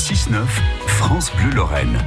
[0.00, 0.46] 6-9,
[0.86, 1.98] France Bleu Lorraine.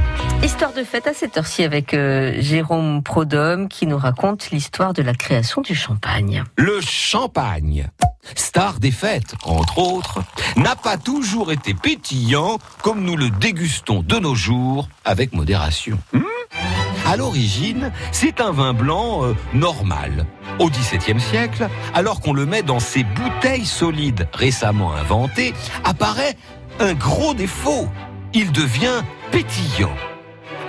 [0.42, 5.04] Histoire de fête à cette heure-ci avec euh, Jérôme Prodhomme qui nous raconte l'histoire de
[5.04, 6.44] la création du champagne.
[6.58, 7.88] Le champagne,
[8.34, 10.24] star des fêtes, entre autres,
[10.56, 16.00] n'a pas toujours été pétillant comme nous le dégustons de nos jours avec modération.
[16.14, 16.24] Hmm
[17.06, 20.26] à l'origine, c'est un vin blanc euh, normal.
[20.60, 25.54] Au XVIIe siècle, alors qu'on le met dans ces bouteilles solides récemment inventées,
[25.84, 26.38] apparaît
[26.80, 27.88] un gros défaut.
[28.34, 29.96] Il devient pétillant.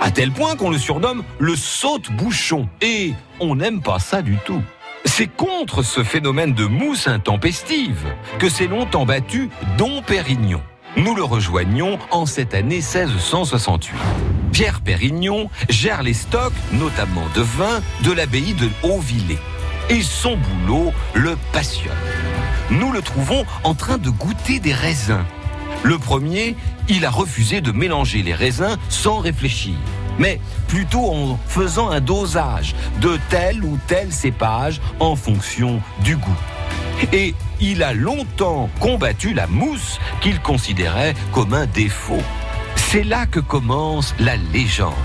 [0.01, 2.69] À tel point qu'on le surnomme le saute-bouchon.
[2.81, 4.61] Et on n'aime pas ça du tout.
[5.05, 8.05] C'est contre ce phénomène de mousse intempestive
[8.39, 10.61] que s'est longtemps battu Dom Pérignon.
[10.97, 13.93] Nous le rejoignons en cette année 1668.
[14.51, 19.39] Pierre Pérignon gère les stocks, notamment de vin, de l'abbaye de Hauvillers.
[19.89, 21.93] Et son boulot le passionne.
[22.71, 25.25] Nous le trouvons en train de goûter des raisins.
[25.85, 26.55] Le premier,
[26.89, 29.75] il a refusé de mélanger les raisins sans réfléchir,
[30.17, 36.41] mais plutôt en faisant un dosage de tel ou tel cépage en fonction du goût.
[37.13, 42.23] Et il a longtemps combattu la mousse qu'il considérait comme un défaut.
[42.75, 44.95] C'est là que commence la légende.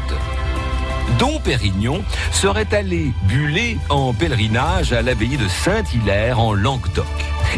[1.19, 2.03] Dom Pérignon
[2.33, 7.05] serait allé buller en pèlerinage à l'abbaye de Saint-Hilaire en Languedoc.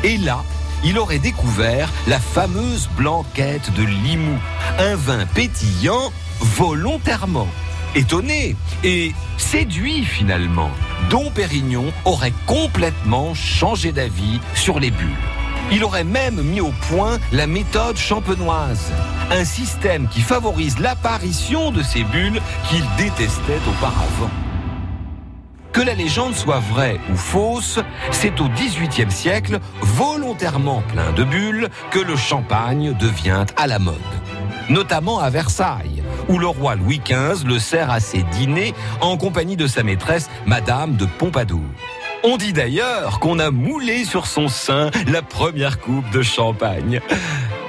[0.02, 0.42] Et là,
[0.84, 4.38] il aurait découvert la fameuse blanquette de Limoux,
[4.78, 7.48] un vin pétillant volontairement.
[7.94, 10.70] Étonné et séduit finalement,
[11.10, 15.08] Dom Pérignon aurait complètement changé d'avis sur les bulles.
[15.70, 18.92] Il aurait même mis au point la méthode champenoise,
[19.30, 24.30] un système qui favorise l'apparition de ces bulles qu'il détestait auparavant.
[25.72, 31.70] Que la légende soit vraie ou fausse, c'est au XVIIIe siècle, volontairement plein de bulles,
[31.90, 33.96] que le champagne devient à la mode.
[34.68, 39.56] Notamment à Versailles, où le roi Louis XV le sert à ses dîners en compagnie
[39.56, 41.64] de sa maîtresse, Madame de Pompadour.
[42.22, 47.00] On dit d'ailleurs qu'on a moulé sur son sein la première coupe de champagne.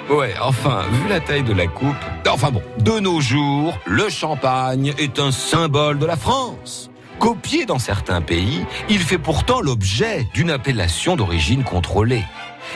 [0.09, 1.95] Ouais, enfin, vu la taille de la coupe,
[2.29, 6.89] enfin bon, de nos jours, le champagne est un symbole de la France.
[7.23, 12.25] Copié dans certains pays, il fait pourtant l'objet d'une appellation d'origine contrôlée.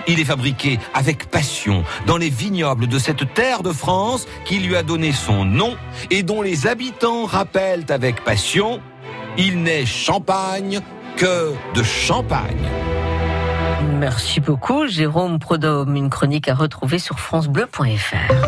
[0.08, 4.78] Il est fabriqué avec passion dans les vignobles de cette terre de France qui lui
[4.78, 5.75] a donné son nom
[6.12, 8.80] et dont les habitants rappellent avec passion
[9.38, 10.80] il n'est champagne
[11.18, 12.69] que de champagne.
[14.00, 18.46] Merci beaucoup Jérôme Prodhomme, une chronique à retrouver sur francebleu.fr.